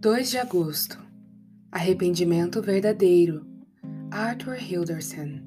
2 0.00 0.30
de 0.30 0.38
agosto. 0.38 0.96
Arrependimento 1.72 2.62
verdadeiro. 2.62 3.44
Arthur 4.12 4.56
Hilderson. 4.56 5.40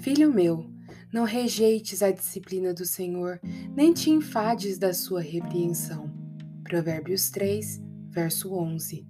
Filho 0.00 0.34
meu, 0.34 0.68
não 1.12 1.22
rejeites 1.22 2.02
a 2.02 2.10
disciplina 2.10 2.74
do 2.74 2.84
Senhor, 2.84 3.38
nem 3.72 3.92
te 3.92 4.10
enfades 4.10 4.78
da 4.78 4.92
sua 4.92 5.20
repreensão. 5.20 6.12
Provérbios 6.64 7.30
3, 7.30 7.80
verso 8.10 8.52
11 8.52 9.06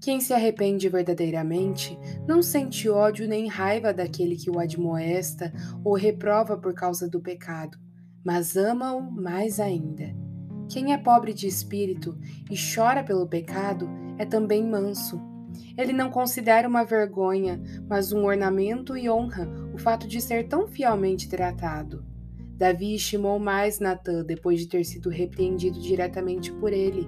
Quem 0.00 0.20
se 0.20 0.32
arrepende 0.32 0.88
verdadeiramente 0.88 1.98
não 2.24 2.40
sente 2.40 2.88
ódio 2.88 3.26
nem 3.26 3.48
raiva 3.48 3.92
daquele 3.92 4.36
que 4.36 4.48
o 4.48 4.60
admoesta 4.60 5.52
ou 5.82 5.94
reprova 5.94 6.56
por 6.56 6.72
causa 6.72 7.08
do 7.08 7.20
pecado, 7.20 7.76
mas 8.24 8.56
ama-o 8.56 9.02
mais 9.10 9.58
ainda 9.58 10.21
quem 10.72 10.94
é 10.94 10.96
pobre 10.96 11.34
de 11.34 11.46
espírito 11.46 12.18
e 12.50 12.56
chora 12.56 13.04
pelo 13.04 13.26
pecado 13.26 13.90
é 14.16 14.24
também 14.24 14.66
manso. 14.66 15.20
Ele 15.76 15.92
não 15.92 16.10
considera 16.10 16.66
uma 16.66 16.82
vergonha, 16.82 17.60
mas 17.86 18.10
um 18.10 18.24
ornamento 18.24 18.96
e 18.96 19.08
honra 19.08 19.46
o 19.74 19.78
fato 19.78 20.08
de 20.08 20.18
ser 20.18 20.48
tão 20.48 20.66
fielmente 20.66 21.28
tratado. 21.28 22.02
Davi 22.56 22.94
estimou 22.94 23.38
mais 23.38 23.80
Natã 23.80 24.24
depois 24.24 24.60
de 24.60 24.66
ter 24.66 24.82
sido 24.84 25.10
repreendido 25.10 25.78
diretamente 25.78 26.50
por 26.52 26.72
ele. 26.72 27.06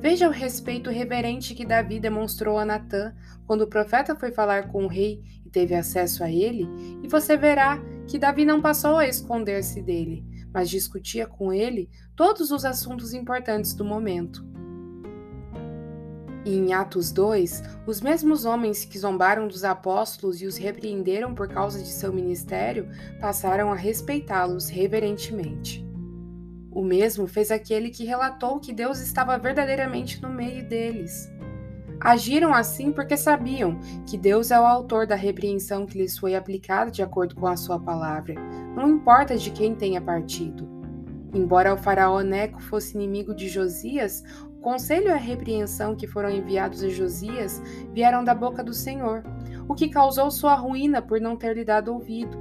Veja 0.00 0.26
o 0.26 0.32
respeito 0.32 0.88
reverente 0.88 1.54
que 1.54 1.66
Davi 1.66 2.00
demonstrou 2.00 2.58
a 2.58 2.64
Natã 2.64 3.14
quando 3.46 3.62
o 3.62 3.68
profeta 3.68 4.16
foi 4.16 4.32
falar 4.32 4.68
com 4.68 4.84
o 4.84 4.88
rei 4.88 5.22
e 5.44 5.50
teve 5.50 5.74
acesso 5.74 6.24
a 6.24 6.30
ele, 6.30 6.66
e 7.02 7.08
você 7.08 7.36
verá 7.36 7.82
que 8.06 8.18
Davi 8.18 8.46
não 8.46 8.62
passou 8.62 8.96
a 8.96 9.06
esconder-se 9.06 9.82
dele, 9.82 10.24
mas 10.54 10.70
discutia 10.70 11.26
com 11.26 11.52
ele 11.52 11.90
todos 12.14 12.52
os 12.52 12.64
assuntos 12.64 13.12
importantes 13.12 13.74
do 13.74 13.84
momento. 13.84 14.46
E 16.46 16.54
em 16.54 16.74
Atos 16.74 17.10
2, 17.10 17.62
os 17.86 18.00
mesmos 18.00 18.44
homens 18.44 18.84
que 18.84 18.98
zombaram 18.98 19.48
dos 19.48 19.64
apóstolos 19.64 20.40
e 20.40 20.46
os 20.46 20.56
repreenderam 20.56 21.34
por 21.34 21.48
causa 21.48 21.82
de 21.82 21.88
seu 21.88 22.12
ministério 22.12 22.88
passaram 23.18 23.72
a 23.72 23.74
respeitá-los 23.74 24.68
reverentemente. 24.68 25.84
O 26.70 26.82
mesmo 26.82 27.26
fez 27.26 27.50
aquele 27.50 27.88
que 27.88 28.04
relatou 28.04 28.60
que 28.60 28.72
Deus 28.72 29.00
estava 29.00 29.38
verdadeiramente 29.38 30.20
no 30.20 30.28
meio 30.28 30.68
deles. 30.68 31.30
Agiram 32.04 32.52
assim 32.52 32.92
porque 32.92 33.16
sabiam 33.16 33.78
que 34.06 34.18
Deus 34.18 34.50
é 34.50 34.60
o 34.60 34.66
autor 34.66 35.06
da 35.06 35.14
repreensão 35.14 35.86
que 35.86 35.96
lhes 35.96 36.18
foi 36.18 36.34
aplicada 36.34 36.90
de 36.90 37.02
acordo 37.02 37.34
com 37.34 37.46
a 37.46 37.56
sua 37.56 37.80
palavra, 37.80 38.34
não 38.76 38.90
importa 38.90 39.38
de 39.38 39.50
quem 39.50 39.74
tenha 39.74 40.02
partido. 40.02 40.68
Embora 41.32 41.72
o 41.72 41.78
faraó 41.78 42.20
Neco 42.20 42.60
fosse 42.60 42.94
inimigo 42.94 43.34
de 43.34 43.48
Josias, 43.48 44.22
o 44.50 44.60
conselho 44.60 45.08
e 45.08 45.12
a 45.12 45.16
repreensão 45.16 45.96
que 45.96 46.06
foram 46.06 46.28
enviados 46.28 46.84
a 46.84 46.90
Josias 46.90 47.62
vieram 47.94 48.22
da 48.22 48.34
boca 48.34 48.62
do 48.62 48.74
Senhor, 48.74 49.24
o 49.66 49.74
que 49.74 49.88
causou 49.88 50.30
sua 50.30 50.54
ruína 50.54 51.00
por 51.00 51.18
não 51.18 51.36
ter 51.36 51.56
lhe 51.56 51.64
dado 51.64 51.94
ouvido. 51.94 52.36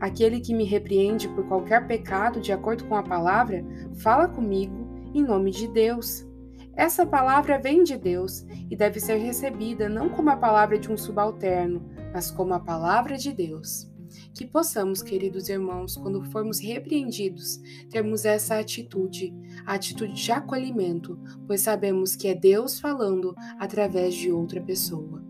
Aquele 0.00 0.40
que 0.40 0.52
me 0.52 0.64
repreende 0.64 1.28
por 1.28 1.46
qualquer 1.46 1.86
pecado 1.86 2.40
de 2.40 2.52
acordo 2.52 2.84
com 2.86 2.96
a 2.96 3.04
palavra, 3.04 3.64
fala 3.94 4.26
comigo 4.26 4.74
em 5.14 5.22
nome 5.22 5.52
de 5.52 5.68
Deus. 5.68 6.28
Essa 6.80 7.04
palavra 7.04 7.58
vem 7.58 7.84
de 7.84 7.94
Deus 7.94 8.46
e 8.70 8.74
deve 8.74 9.00
ser 9.00 9.16
recebida 9.16 9.86
não 9.86 10.08
como 10.08 10.30
a 10.30 10.36
palavra 10.38 10.78
de 10.78 10.90
um 10.90 10.96
subalterno, 10.96 11.86
mas 12.10 12.30
como 12.30 12.54
a 12.54 12.58
palavra 12.58 13.18
de 13.18 13.34
Deus. 13.34 13.86
Que 14.32 14.46
possamos, 14.46 15.02
queridos 15.02 15.50
irmãos, 15.50 15.94
quando 15.94 16.24
formos 16.30 16.58
repreendidos, 16.58 17.60
termos 17.90 18.24
essa 18.24 18.58
atitude, 18.58 19.30
a 19.66 19.74
atitude 19.74 20.14
de 20.14 20.32
acolhimento, 20.32 21.20
pois 21.46 21.60
sabemos 21.60 22.16
que 22.16 22.28
é 22.28 22.34
Deus 22.34 22.80
falando 22.80 23.34
através 23.58 24.14
de 24.14 24.32
outra 24.32 24.58
pessoa. 24.62 25.29